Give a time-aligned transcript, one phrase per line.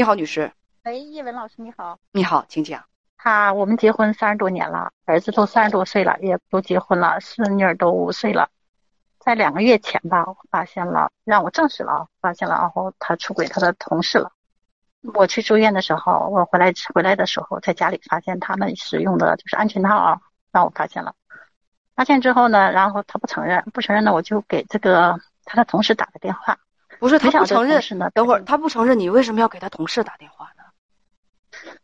[0.00, 0.50] 你好，女士。
[0.84, 1.98] 喂，叶文老师，你好。
[2.12, 2.82] 你好，请讲。
[3.18, 8.48] 他我们结婚三十多年了，儿子都三十多岁了，也都结婚了，孙女儿都五岁了。
[9.18, 14.32] 在两个月前吧，我发现了，让我证实了，发现了，然后他出轨他的同事了。
[15.12, 20.18] 我去住院的时候，我回来回来的时候，在家里发现他们使用的就是安全套，
[20.50, 21.14] 让我发现了。
[21.94, 26.58] 发现之后呢，然后他不承认，不承认呢，我就给这个他的同事打个电话。
[27.00, 28.10] 不是他不承认呢？
[28.14, 30.62] 等会儿他不承认，你为什么要给他同事打电话呢？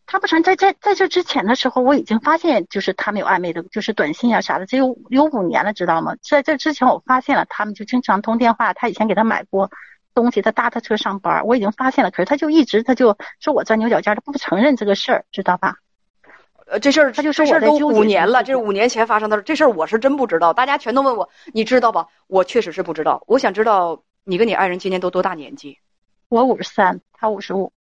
[0.07, 6.15] 他不承认，在在在这之前的时候，我已经发现就是他们有暧昧的，就是短信啊啥的，这有有五年了，知道吗？
[6.23, 8.75] 在这之前我发现了，他们就经常通电话。
[8.75, 9.71] 他以前给他买过
[10.15, 12.11] 东西，他搭他车上班，我已经发现了。
[12.11, 15.77] 可是他就一直他就说我钻牛角尖，他不承认这个事儿，知道吧？
[16.67, 20.53] 呃，这事儿他就说这事儿都五年了，这是五年前发生的事，这事儿我是真不知道。
[20.53, 22.07] 大家全都问我，你知道吧？
[22.27, 23.25] 我确实是不知道。
[23.27, 24.03] 我想知道。
[24.29, 25.79] 你跟你爱人今年都多大年纪？
[26.29, 27.73] 我五十三，他五十五。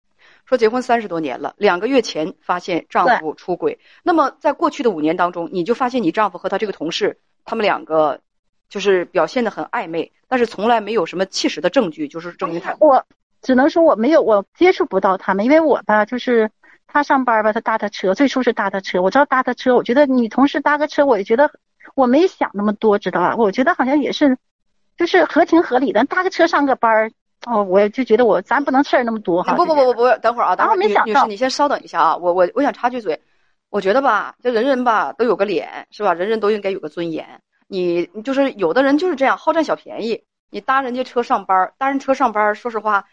[0.45, 3.79] 说结婚三十多年了，两个月前发现丈夫出轨。
[4.02, 8.21] 那么在过去的五年当中，你就发现你丈夫和他这个同事，他们两个
[8.68, 12.77] 就是表现的很暧昧，但是从来没有什么切实的证据，就是证明他。
[12.79, 13.02] 我
[13.40, 16.51] 只能说我没有，我接触不到他们，因为我吧，就是
[16.87, 21.51] 他上班吧，他搭他车，最初是搭他车，我知道搭他车，我觉得女同事搭个车，我也觉得
[21.95, 23.35] 我没想那么多，知道吧？
[23.35, 24.37] 我觉得好像也是。
[24.96, 27.10] 就是合情合理的搭个车上个班儿
[27.46, 29.54] 哦，我就觉得我咱不能事儿那么多哈。
[29.54, 33.20] 不不不不不，等会儿啊，等会儿女女士你先稍等一下啊，我我我想插句嘴，
[33.68, 36.15] 我觉得吧，这人人吧都有个脸是吧？
[36.15, 37.42] 人人都应该有个尊严。
[37.66, 43.04] 你就是有的人就是这样好占小便宜，你搭人家车上班，搭人车上班，说实话。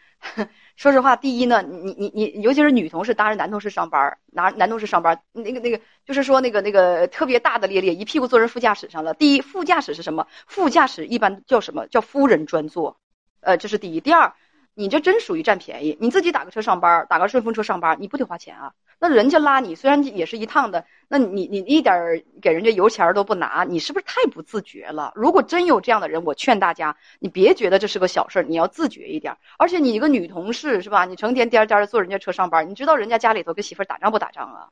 [0.75, 9.13] 说实话，第一呢，你你你，尤其是女同事搭着男同事上班，拿男同事上班，那个那个，就是说那个那个特别大大咧咧，一屁股坐人副驾驶上了。
[9.13, 10.27] 第一，副驾驶是什么？
[10.47, 12.97] 副驾驶一般叫什么叫夫人专座，
[13.41, 13.99] 呃，这是第一。
[13.99, 14.33] 第二。
[14.73, 15.97] 你这真属于占便宜！
[15.99, 18.71] 你自己打个车上班，打个顺风车上班，你不得花钱啊？
[19.03, 25.11] 那人家拉你，虽然也是一趟的，那你你一点给人家油钱都不拿，你是不是太不自觉了？
[25.15, 29.35] 如果真有这样的人，我劝大家，你别觉得这是个小事儿，你要自觉一点。
[29.57, 31.05] 而且你一个女同事是吧？
[31.05, 34.69] 你成天颠颠的坐人家车上班，你知道人家家里头跟媳妇打仗不打仗啊？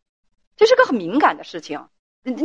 [0.55, 1.87] 这是个很敏感的事情，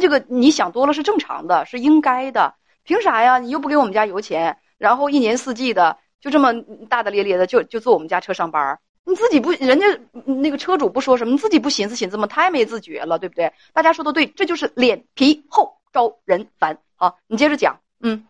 [0.00, 2.54] 这个你想多了是正常的，是应该的。
[2.82, 3.38] 凭啥呀？
[3.38, 5.98] 你又不给我们家油钱，然后一年四季的。
[6.20, 6.54] 就这么
[6.88, 9.86] 大大咧咧的，就就坐我们家车上班你自己不，人家
[10.24, 12.26] 那个车主不说什么，你自己不寻思寻思吗？
[12.26, 13.52] 太没自觉了，对不对？
[13.72, 16.78] 大家说的对，这就是脸皮厚，招人烦。
[16.96, 17.78] 好，你接着讲。
[18.00, 18.26] 嗯，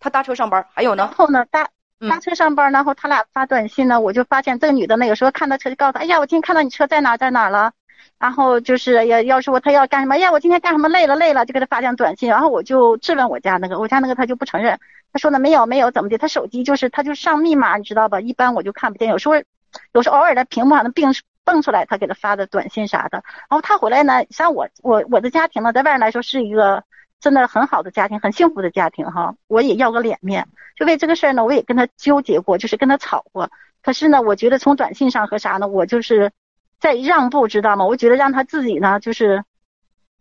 [0.00, 1.04] 他搭车上班，还有呢？
[1.04, 1.68] 然后呢，搭
[2.08, 7.72] 搭车上班，然后他俩发短信呢，我就发现这个女的呢，有时候看到车就告诉他，哎呀，我今天看到你车在哪在哪了。
[8.18, 12.28] 然后就是要要说他要干什么，哎呀，我今天干什么累了累了，就给他发条短信。
[12.28, 14.78] 然后我就质问我家那个，我家那个他就不承认。
[15.12, 18.20] 他说呢没有没有怎么的，他手机就是他就上密码，你知道吧？
[18.20, 19.34] 一般我就看不见，有时候
[19.92, 21.12] 有时候偶尔在屏幕上能蹦
[21.44, 23.22] 蹦出来他给他发的短信啥的。
[23.48, 26.84] 然后他回来呢，像我我我的家庭呢，在外人来说是一个
[27.20, 29.34] 真的很好的家庭，很幸福的家庭哈。
[29.46, 33.50] 我也要个脸面，就为这个事儿呢，我也跟他纠结过，就是跟他吵过。
[33.82, 36.32] 可是呢，我觉得从短信上和啥呢，我就是
[36.80, 37.86] 在让步，知道吗？
[37.86, 39.44] 我觉得让他自己呢，就是。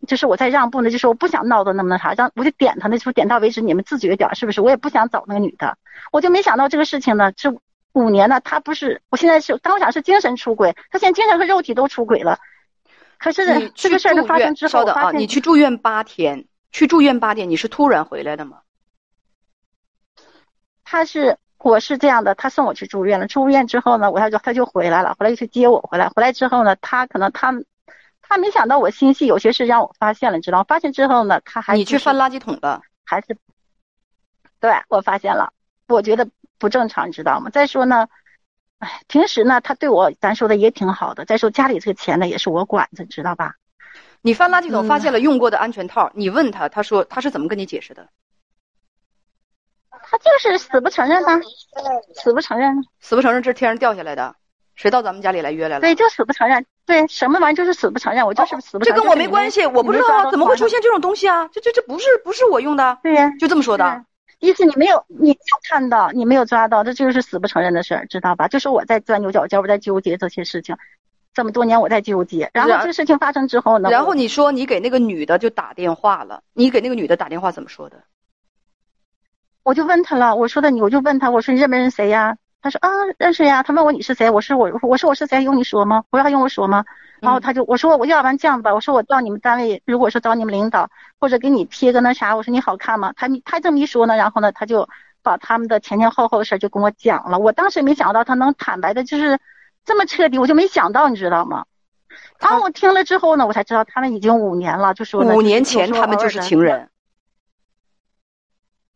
[0.05, 4.61] 就是我在让步呢，就是我不想闹得那么那啥，让我就点他，那就点到为止，你们自觉点是不是？
[4.61, 5.77] 我也不想找那个女的，
[6.11, 7.57] 我就没想到这个事情呢，是
[7.95, 12.39] 五年了，他不是，我现在是当想是精神出轨，他现在精神和肉体都出轨了。
[13.17, 18.59] 可是这个事儿发生之后，稍等啊，你去住院八天，去住院八天，你是突然回来的吗？
[20.84, 27.53] 他是，我是这样的，他送我去住院了，住院之后呢，我他就他就回来了，回来就去接我回来，回来之后呢，他可能他。
[28.28, 30.66] 他没想到我心细，有些事让我发现了，你知道吗？
[30.67, 33.38] 发现之后呢，他还你去翻垃圾桶的，还是
[34.59, 35.53] 对我发现了，
[35.88, 37.49] 我觉得不正常，你知道吗？
[37.49, 38.07] 再说呢，
[38.79, 41.25] 哎，平时呢，他对我咱说的也挺好的。
[41.25, 43.55] 再说家里这个钱呢，也是我管着，知道吧？
[44.21, 48.09] 你翻垃圾桶发现了用过的安全套，你问他，他说他是怎么跟你解释的？
[50.07, 51.41] 他就是死不承认呢，
[52.13, 54.35] 死不承认，死不承认，这是天上掉下来的。
[54.75, 55.81] 谁到咱们家里来约来了？
[55.81, 56.66] 对，就死不承认。
[56.85, 58.25] 对，什么玩意就是死不承认。
[58.25, 58.96] 我就是死不承认。
[58.96, 61.47] 这跟我没关系，我不知道啊，怎么会出现这种东西啊？
[61.47, 62.99] 这这这不是不是我用的。
[63.02, 64.05] 对呀，就这么说的。
[64.45, 68.47] 意思你没有，你没有看到，你没有抓到，这就是死不承认的事儿，知道吧？
[68.47, 70.77] 就是我在钻牛角尖，我在纠结这些事情，
[71.33, 72.49] 这么多年我在纠结。
[72.53, 73.89] 然后这个事情发生之后呢？
[73.89, 78.03] 然后你说你给那个女的就打电话了，你给那个女的打电话怎么说的？
[79.63, 82.37] 我就问他了，我说的你，我就问他，我说你认不认识谁呀？
[82.66, 82.90] 他说啊，
[83.20, 83.62] 认识呀。
[83.62, 84.28] 他问我你是谁？
[84.28, 85.44] 我说我我说我是谁？
[85.44, 86.03] 用你说吗？
[86.09, 86.84] 我说还用我说吗？
[87.22, 90.90] 然后他就我说我要不然这样吧，我说我到你们单位，如果说找你们领导
[91.20, 93.14] 或者给你贴个那啥，我说你好看吗？
[93.16, 94.90] 他他这么一说呢，然后呢他就
[95.22, 97.38] 把他们的前前后后的事就跟我讲了。
[97.38, 99.38] 我当时没想到他能坦白的，就是
[99.85, 101.66] 这么彻底，我就没想到，你知道吗？
[102.40, 106.90] 然后我听了之后呢，我才知道他们已经五年了，就是五年前他们就是情人。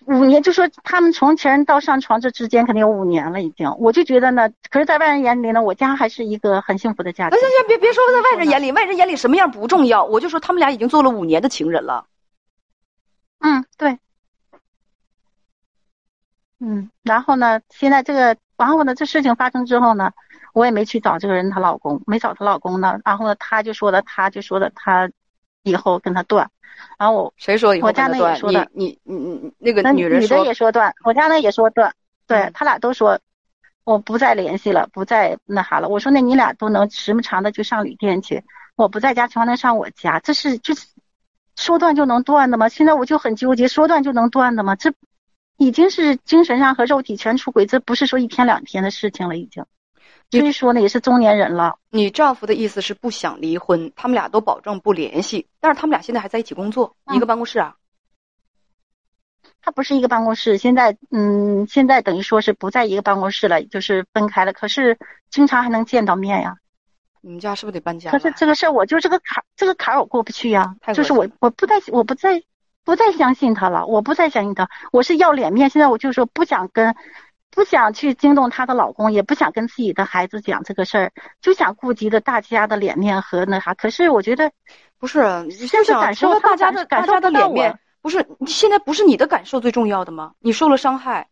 [0.10, 3.70] 五年就说他们从情人到上床这之间肯定有五年了，已经。
[3.78, 7.38] 我就觉得呢，可是，在外人眼里呢，我家还是一个很幸福的家庭。
[7.38, 12.08] 行行，别别说在外人眼里，外人眼里什么样不重要，我就说他们俩已经做了五年的情人了。
[13.38, 14.00] 嗯，对。
[16.60, 20.12] 嗯，然后呢，现在这个，然后呢，这事情发生之后呢，
[20.54, 22.98] 我也没去找这个人她老公，没找她老公呢。
[23.06, 25.12] 然后呢，她就说的，她就说的，她
[25.62, 26.50] 以后跟他断。
[26.98, 31.94] 然后我谁说以后我家那也说的，你你你你那个女人女的也说断，我家那也说断，
[32.28, 33.20] 对他俩都说
[33.84, 35.88] 我不再联系了，不再那啥了。
[35.88, 38.44] 我说那你俩都能时不常的就上旅店去，
[38.76, 40.88] 我不在家，全能上我家，这是就是
[41.56, 42.70] 说断就能断的吗？
[42.70, 44.76] 现在我就很纠结，说断就能断的吗？
[44.76, 44.94] 这。
[45.62, 49.66] 已经是精神上和肉体全出轨，这不是说一天两天的事情了，已经。
[50.32, 51.78] 所以说呢，也是中年人了。
[51.90, 57.76] 你丈夫的意思是不想离婚，他们俩都保证不联系，但是他们俩现在还在一起工作，一个办公室啊。
[59.62, 64.54] 他不是一个办公室，现在嗯，现在等于说是不在一个办公室了，就是分开了。
[64.54, 64.98] 可是
[65.30, 66.56] 经常还能见到面呀。
[67.22, 68.12] 你们家是不是得搬家？
[68.12, 70.76] 可是这个事儿，我就这个坎，这个坎儿我过不去呀。
[70.94, 72.44] 就是我，我不再，我不再。
[72.86, 75.70] 不再相信他了，我不再相信他，我是要脸面。
[75.70, 76.96] 现在我就说不想跟，
[77.52, 81.12] 不想去惊动她的老公，也不想跟自己的孩子讲这个事儿，
[81.42, 83.74] 就想顾及着大家的脸面和那啥。
[83.74, 84.52] 可是我觉得，
[85.00, 85.22] 不是，
[85.68, 90.34] 就是感受大家的大家的脸面，不是现在不是你的感受最重要的吗？
[90.40, 91.28] 你受了伤害，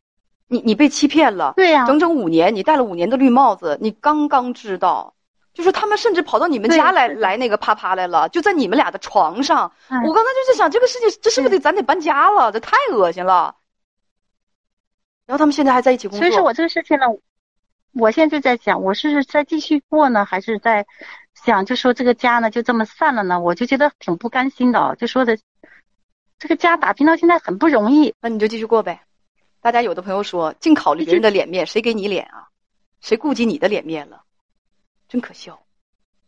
[0.47, 5.13] 你你被欺骗了，对呀，整整五年，你戴了五年的绿帽子，你刚刚知道。
[5.53, 9.71] 就是他们甚至跑到你们家来来那个啪啪来了，就在你们俩的床上。
[9.89, 12.51] 我刚才就在想，这个事情这是不是得咱得搬家了？
[12.51, 13.55] 这太恶心了。
[15.27, 16.19] 然后他们现在还在一起工作。
[16.19, 17.05] 所以说我这个事情呢，
[17.93, 20.87] 我现在就在想，我是在继续过呢，还是在
[21.35, 23.39] 想，就说这个家呢就这么散了呢？
[23.39, 25.37] 我就觉得挺不甘心的，就说的
[26.39, 28.15] 这个家打拼到现在很不容易。
[28.21, 29.01] 那你就继续过呗。
[29.61, 32.47] 大家有的朋友说，净考虑别人的脸面，谁给你脸啊？
[33.01, 34.21] 谁顾及你的脸面了？
[35.09, 35.59] 真可笑，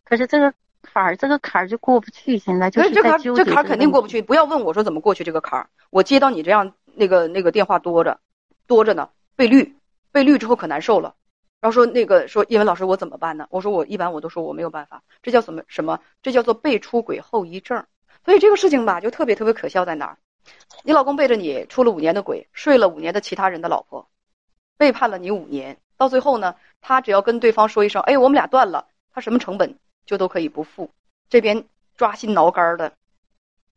[0.03, 2.37] 可是这个坎儿，这个坎儿就过不去。
[2.37, 4.21] 现在就是这坎儿，这坎儿肯定过不去。
[4.21, 8.19] 不要问我说怎么过去这个坎儿，我接到你这样那个那个电话多着，
[8.69, 9.09] 多着呢。
[9.35, 9.75] 被绿，
[10.11, 11.15] 被绿之后可难受了。
[11.59, 13.47] 然后说那个说，叶文老师我怎么办呢？
[13.49, 15.99] 我说我一般我都说我没有办法，这叫什么什么？
[16.21, 17.83] 这叫做被出轨后遗症。
[18.23, 20.17] 所以这个事情吧，就特别特别可笑在哪儿？
[20.83, 24.07] 你老公背着你出了五年的轨，睡了五年的其他人的老婆，
[24.77, 25.77] 背叛了你五年。
[25.97, 30.89] 到最后呢，他只要跟对方说一声“哎，我们俩断了”，他什么成本就都可以不付。
[31.29, 31.65] 这边
[31.97, 32.93] 抓心挠肝的，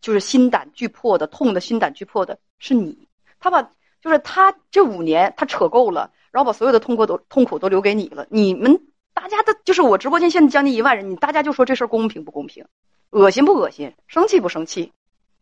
[0.01, 3.09] 就是心胆俱破的，痛的心胆俱破的是你。
[3.41, 3.71] 他把
[4.03, 8.27] 就是他这五年他扯够了，然后把所有的痛苦都痛苦都留给你了。
[8.29, 8.83] 你们
[9.15, 12.67] 大家的，就是我直播间现在将近一万人，你大家就说这事儿公平不公平，
[13.11, 14.93] 恶心不恶心，生气不生气？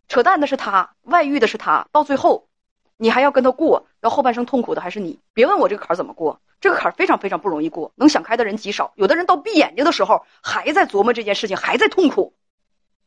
[0.09, 2.49] 扯淡的是他，外遇的是他，到最后
[2.97, 5.19] 你还要跟他过，然后后半生痛苦的还是你。
[5.33, 6.41] 别问我这个坎儿怎么过。
[6.61, 8.93] 这个坎儿非常非常不容易过，能想开的人极少。
[8.97, 12.35] 有的人到闭眼睛的时候还在琢磨这件事情，还在痛苦，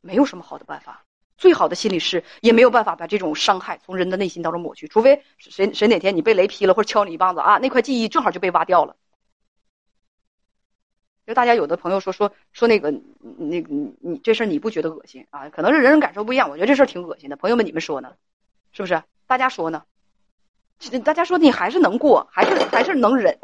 [0.02, 1.04] 没有什么好的办法。
[1.44, 8.95] 最好的心理师也没有办法把这种伤害从人的内心当中抹去，除非谁谁哪天你被雷劈了或者敲你一棒子啊，那块记忆正好就被挖掉了。
[11.27, 12.91] 就大家有的朋友说说说那个
[13.38, 15.50] 那个你你这事儿你不觉得恶心啊？
[15.50, 17.36] 可能是人人感受不一样，我觉得这事儿挺恶心的。
[17.36, 18.13] 朋友们，你们说呢？
[18.72, 19.03] 是不是？
[19.27, 19.84] 大家说呢？
[21.03, 23.38] 大家说你还是能过，还是还是能忍，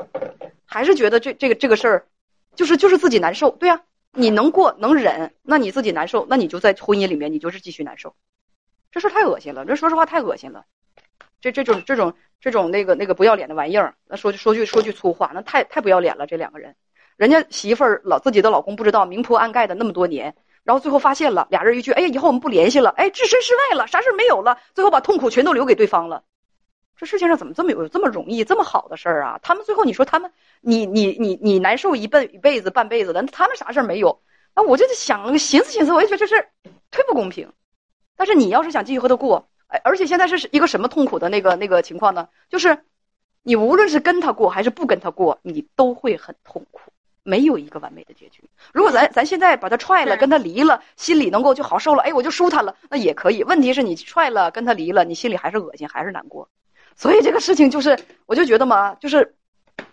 [0.65, 2.07] 还是觉得这这个这个事儿，
[2.55, 8.15] 就是就是自己难受，对呀，你能过能忍，那你自己难受，那你就在婚姻里面你就是继续难受，
[8.91, 10.65] 这事太恶心了，这说实话太恶心了，
[11.41, 16.75] 这这种这种这种那个那个不要脸的玩意儿，那说句说句说句粗话，那太太不要脸了，这两个人，
[17.17, 26.23] 人家媳妇儿老自己的老公不知道明铺暗盖的那么多年，然后最后发现了，俩人一句，哎呀，以后我们不联系了，哎，置身事外了，啥事没有了，最后把痛苦全都留给对方了。
[27.00, 29.39] 这世界上怎么这么有这么容易这么好的事儿啊？
[29.41, 34.20] 他们最后你说他们，你你你你难受一辈一辈子半辈子的，他们啥事儿没有？
[34.53, 36.50] 那我就想寻思寻思，我就觉得这事儿
[36.91, 37.53] 忒不公平。
[38.18, 42.27] 但是你要是想继续和他过，哎，而且现在是一个什么痛苦的那个那个情况呢？
[42.50, 42.77] 就是
[43.44, 46.91] 你无论是跟他过还是不跟他过，你都会很痛苦，
[47.24, 48.44] 没有一个完美的结局。
[48.74, 53.44] 如果咱咱现在把他踹了，跟他离了，心里能够就好受了，哎，我就舒坦了，那也可以。
[53.44, 56.50] 问题是你踹了，跟他离了，你心里还是恶心，还是难过。
[57.00, 59.38] 所以这个事情就是，我就觉得嘛，就是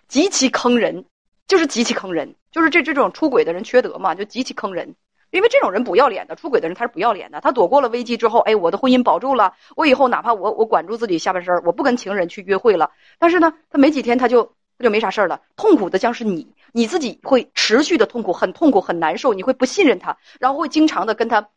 [0.09, 1.05] 极其坑人，
[1.47, 4.93] 就是极其坑人，就是这这种出轨的人缺德嘛，就极其坑人。
[5.31, 14.43] 因为这种人不要脸的，出轨的人他是不要脸的，他躲过了危机之后，哎，我的婚姻保住了，我以后哪怕我我管住自己下半身，我不跟情人去约会了，但是呢，他没几天他就
[14.77, 21.47] 他就没啥事了，痛苦的将是你，你自己会持续的痛苦，很痛苦，很难受，你会不信任他，然后会经常的跟他，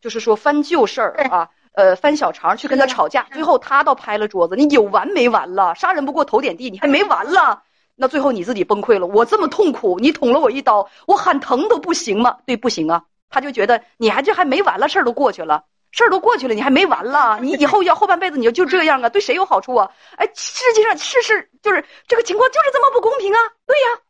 [0.00, 5.74] 就是说翻旧事儿啊，呃，翻小肠去跟他吵架，最后他倒拍了桌子，你有完没完了？
[5.74, 7.62] 杀人不过头点地，你还没完了？
[7.94, 12.38] 那最后你自己崩溃了，我这么痛苦，你捅了我一刀，我喊疼都不行吗？
[12.46, 15.64] 对，不行啊，他就觉得你还这还没完了，事儿都过去了。
[15.92, 17.38] 事儿都过去了，你还没完了？
[17.42, 19.08] 你以后要后半辈子你就就这样啊？
[19.10, 19.90] 对谁有好处啊？
[20.16, 23.38] 哎，世界上事事就是这个情况就是这么不公平啊！
[23.66, 24.00] 对呀，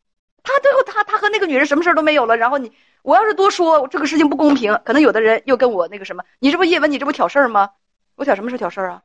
[0.45, 2.73] 他最后他他和那个女人什么事儿都没有了，然后你
[3.07, 7.71] 我要是多说这个事情不公平，可能有的人又跟我那个什么，你这不叶文，你这不挑事儿吗？
[8.17, 9.05] 我挑什么事挑事儿啊？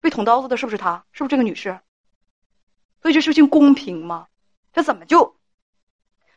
[0.00, 1.04] 被捅刀子的是不是他？
[1.12, 1.78] 是不是这个女士？
[3.02, 4.28] 所以这事情公平吗？
[4.72, 5.36] 这怎么就？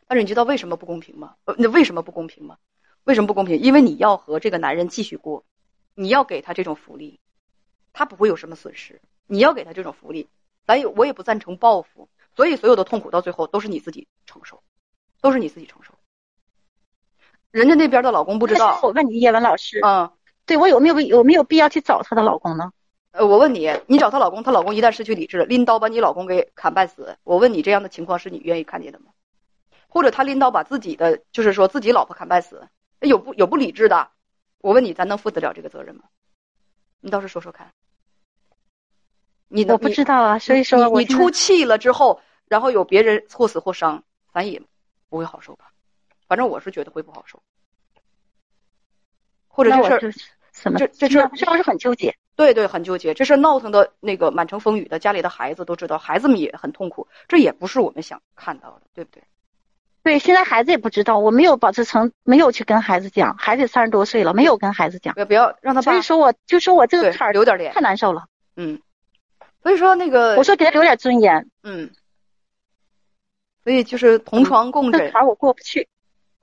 [0.06, 1.36] 但是你知道为什么不公平吗？
[1.56, 2.58] 那为什么不公平吗？
[3.04, 3.58] 为什么不公平？
[3.60, 5.46] 因为你要和这个男人继续过。
[5.94, 7.18] 你要给他这种福利，
[7.94, 9.00] 他不会有什么损失。
[9.26, 10.28] 你要给他这种福利，
[10.66, 14.62] 咱也我也不赞成报复，所以所有的痛苦到最后都是你自己承受，
[15.22, 15.85] 都是你自己承受。
[17.56, 18.78] 人家那边的老公不知道。
[18.82, 20.10] 我问你，叶文老师，嗯，
[20.44, 22.70] 对我有没有有没有必要去找她的老公呢？
[23.12, 29.06] 呃，我问你，你找她老公，她老公一旦失去理智了，拎刀把你老公给砍半死，我问你，这样的情况是你愿意看见的吗？
[29.88, 32.68] 或者他拎刀把自己的，就是说自己老婆砍半死，
[33.00, 34.08] 有不有不理智的？
[34.60, 36.02] 我问你，咱能负得了这个责任吗？
[37.00, 37.70] 你倒是说说看。
[39.48, 44.02] 你我不知道啊，所以说你出气了之后，然后有别人或死或伤，
[44.34, 44.60] 咱也
[45.08, 45.70] 不会好受吧？
[46.28, 47.42] 反正我是觉得会不好受。
[49.48, 50.12] 或者这事儿，
[50.52, 50.78] 什么？
[50.78, 52.14] 这这事儿是不是很纠结？
[52.34, 53.14] 对对，很纠结。
[53.14, 57.08] 这事闹腾的那个满城风雨的，家里的孩子都知道，孩子们也很痛苦。
[57.28, 59.22] 这也不是我们想看到的，对不对？
[60.02, 65.14] 对，现在孩子也不知道，我没有保持成，没有去跟孩子讲，孩子三十多岁了，没有跟孩子讲。
[65.14, 65.80] 不要不要让他。
[65.80, 68.26] 所以说，我就说我这个坎儿留点脸，太难受了。
[68.56, 68.80] 嗯。
[69.62, 71.50] 所以说那个，我说给他留点尊严。
[71.62, 71.90] 嗯。
[73.64, 75.00] 所以就是同床共枕。
[75.00, 75.88] 这坎儿我过不去，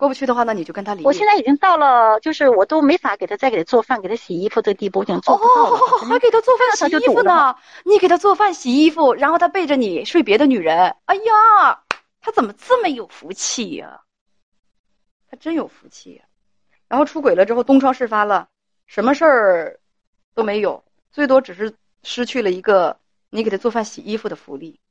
[0.03, 1.01] 过不去的话，那你就跟他离。
[1.05, 5.77] 我现在已经到了，就是我都没法给他再给他做饭、给他洗衣服这地步，已经做不到了。
[5.77, 7.55] 哦，还给他做饭、洗衣服呢？
[7.85, 10.93] 你给他做饭、洗衣服，然后他背着你睡别的女人。
[11.05, 11.83] 哎呀，
[12.19, 14.01] 他怎么这么有福气呀？
[15.31, 16.21] 他真有福气，
[16.89, 18.49] 然后出轨了之后东窗事发了，
[18.87, 19.79] 什么事儿
[20.35, 20.83] 都没有，
[21.13, 24.81] 最多只是失去了一个你给他做饭洗衣服的福利。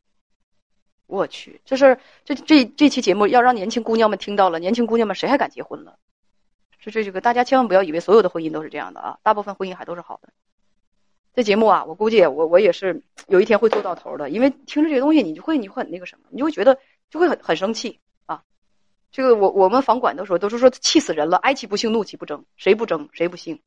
[1.06, 5.98] 我去，这是这这这期节目要让年轻姑娘们听到了，年轻姑娘们谁还敢结婚了？
[6.78, 10.30] 是这这个大家千万不要以为所有的婚姻都是这样的啊，大部分婚姻还都是好的。
[11.34, 16.78] 这节目啊，我估计我我也是有一天会做到头的，因为听着这些东西，你就会你会很那个什么，你就会觉得
[17.08, 18.42] 就会很很生气啊。
[19.10, 23.60] 这个我我们房管的时候都是说气死人了，哀其不幸，怒其不争，谁不争谁不幸。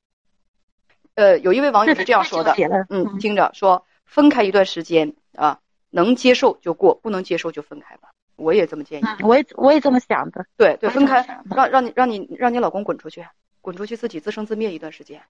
[1.14, 2.54] 呃，有一位网友是这样说的，
[2.90, 5.62] 嗯，听着说，分开一段时间啊，
[5.96, 8.10] 能接受就过，不能接受就分开吧。
[8.36, 10.46] 我也这么建议，我也我也这么想的。
[10.58, 11.26] 对对，分开，
[11.56, 13.26] 让让你让你让你老公滚出去，
[13.62, 15.24] 滚出去自己自生自灭一段时间，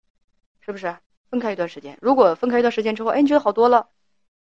[0.62, 0.98] 是不是？
[1.30, 3.88] 分开一段时间，如果分开一段时间之后，哎，你觉得好多了，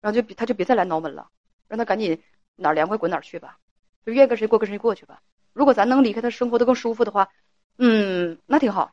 [0.01, 1.27] 然后就他就别再来挠门了，
[1.67, 2.21] 让他赶紧
[2.55, 3.57] 哪儿凉快滚哪儿去吧，
[4.05, 5.21] 就愿意跟谁过跟谁过去吧。
[5.53, 7.29] 如果咱能离开他，生活的更舒服的话，
[7.77, 8.91] 嗯，那挺好。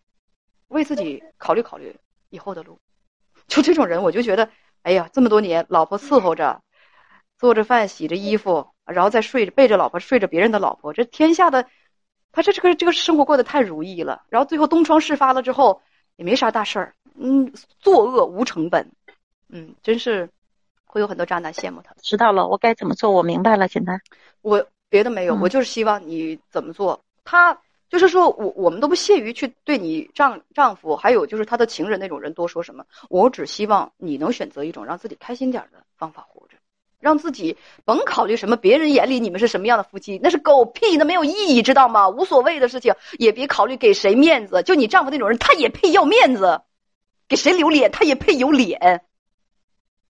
[0.69, 1.97] 为自己考虑考虑
[2.29, 2.79] 以后的路。
[3.47, 4.49] 就这种人，我就觉得，
[4.83, 6.61] 哎呀，这么多年，老婆伺候着，
[7.39, 11.67] 做着饭，洗着衣服，然后再睡着背着老婆睡着别人的老婆，这天下的，
[12.33, 14.25] 他这这个这个生活过得太如意了。
[14.29, 15.81] 然后最后东窗事发了之后，
[16.17, 18.91] 也没啥大事儿，嗯，作恶无成本，
[19.49, 20.29] 嗯，真是
[20.85, 21.95] 会有很多渣男羡慕他。
[22.03, 23.11] 知道了，我该怎么做？
[23.11, 24.01] 我明白了，现在
[24.43, 24.67] 我。
[24.89, 27.05] 别的没有，我就是希望你怎么做。
[27.25, 32.85] 他就是说我我们都不屑于去对你丈丈夫，还有就是他的情人那种人多说什么。
[33.11, 36.46] 我只希望你能选择一种让自己开心点的方法活着，
[36.99, 42.09] 让自己甭考虑什么别人眼里你们是什么样的夫妻，那是狗屁，那没有意义，知道吗？
[42.09, 44.63] 无所谓的事情，也别考虑给谁面子。
[44.63, 46.63] 就你丈夫那种人，他也配要面子，
[47.29, 49.05] 给谁留脸，他也配有脸。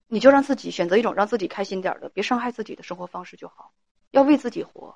[0.07, 3.71] 你就让自己选择一种让自己开心点的，别伤害自己的生活方式就好。
[4.11, 4.95] 要为自己活，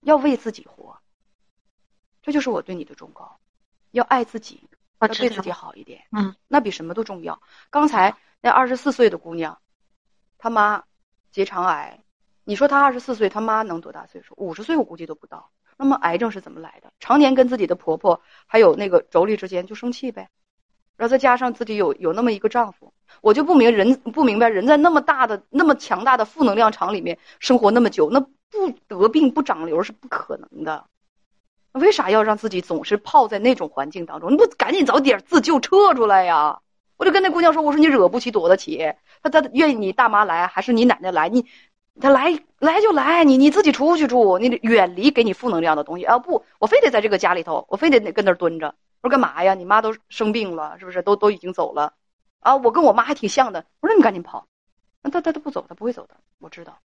[0.00, 0.98] 要为自己活，
[2.22, 3.38] 这就是我对你的忠告。
[3.92, 4.68] 要爱自己，
[5.00, 6.02] 要对自己好一点。
[6.10, 7.40] 嗯，那比什么都重要。
[7.70, 9.58] 刚才那二十四岁的姑娘，
[10.36, 10.84] 她妈
[11.30, 12.00] 结肠癌，
[12.44, 14.34] 你说她二十四岁，她妈能多大岁数？
[14.36, 15.50] 五十岁我估计都不到。
[15.76, 16.92] 那么癌症是怎么来的？
[16.98, 20.28] 常年跟自己的婆婆还有那个妯娌之间就生气呗，
[20.96, 22.92] 然后再加上自己有有那么一个丈夫。
[23.20, 30.84] 我就不明人不明白，人在那么大的、那么强大的负能量场里面生活那么久，那不得病不长瘤是不可能的。
[31.72, 34.32] 为啥要让自己总是泡在那种环境当中？
[34.32, 36.60] 你不赶紧早点自救撤出来呀！
[36.98, 38.92] 我就跟那姑娘说：“我说你惹不起，躲得起。
[39.22, 41.28] 她她愿意你大妈来还是你奶奶来？
[41.28, 41.46] 你
[42.00, 46.18] 她来来就来，你你自己出去住，你远离给你负能量的东西啊！
[46.18, 48.74] 不，我非得在这个家里头，我非得得跟那儿蹲着。
[49.00, 49.54] 我说干嘛呀？
[49.54, 51.00] 你妈都生病了，是不是？
[51.02, 51.94] 都都已经走了，
[52.40, 52.56] 啊！
[52.56, 53.64] 我跟我妈还挺像的。
[53.80, 54.48] 我说你赶紧跑，
[55.02, 56.78] 那她她她不走，她不会走的，我知道。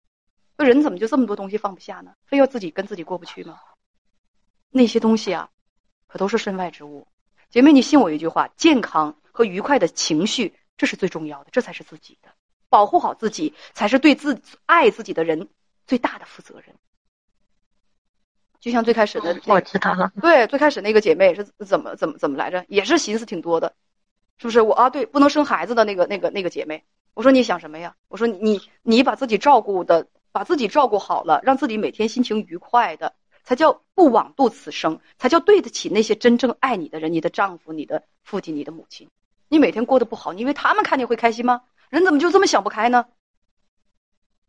[0.59, 2.13] 那人怎么就这么多东西放不下呢？
[2.27, 3.59] 非要自己跟自己过不去吗？
[4.71, 5.49] 那些东西啊，
[6.07, 7.07] 可都是身外之物。
[7.49, 12.29] 姐妹，你信我一句话：健康和愉快的情绪，这是最重要的，这才是自己的。
[12.69, 15.49] 保护好自己，才是对自爱自己的人
[15.87, 16.75] 最大的负责任。
[18.61, 20.13] 就像最开始的，我知道了。
[20.21, 22.65] 对，最开始那个姐妹是怎么怎么怎么来着？
[22.69, 23.75] 也是心思挺多的，
[24.39, 24.61] 是不是？
[24.61, 26.85] 我啊，对，不能生孩子的那个那个那个姐妹，
[27.15, 27.97] 我说你想什么呀？
[28.09, 39.11] 我说你你把自己照顾的，把自己照顾好了，让自己每天心情愉快的，才叫不枉度此生，才叫对得起那些真正爱你的人，你的丈夫、你的父亲、你的母亲。
[39.53, 41.61] 你每天过得不好，你以为他们看见会开心吗？
[41.91, 43.05] 人怎么就这么想不开呢？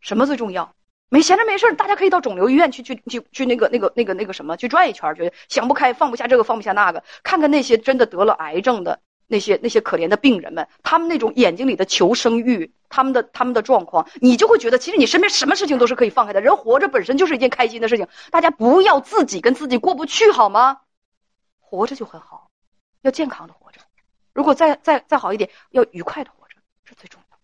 [0.00, 0.74] 什么最重要？
[1.10, 16.40] 没闲着没事大家可以到肿瘤医院去去去去那个那个那个那个什么去转一圈，觉得想不开，放不下这个，放不下那个，看看那些真的得了癌症的那些那些可怜的病人们，他们那种眼睛里的求生欲，他们的他们的状况，你就会觉得，其实你身边什么事情都是可以放开的。
[16.40, 20.80] 人活着本身就是一件开心的事情，大家不要自己跟自己过不去，好吗？
[21.60, 22.48] 活着就很好，
[23.02, 23.80] 要健康的活着。
[24.34, 27.38] 如果再再再好一点，要愉快的活着，这最重要。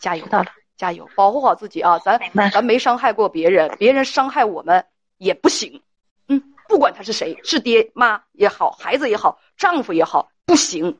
[0.00, 1.98] 加油，到了，加油，保护好自己啊！
[1.98, 2.18] 咱
[2.50, 4.86] 咱没伤害过别人，别人伤害我们
[5.18, 5.82] 也不行。
[6.28, 10.98] 嗯，不管他是谁，是爹妈也好，孩子也好，丈夫也好，不行。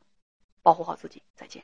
[0.61, 1.63] 保护好自己，再见。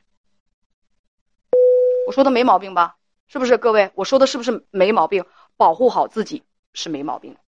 [2.08, 2.96] 我说的没毛病吧？
[3.28, 3.92] 是不是各位？
[3.94, 5.24] 我说的是不是没毛病？
[5.56, 6.42] 保护好自己
[6.72, 7.36] 是没毛病。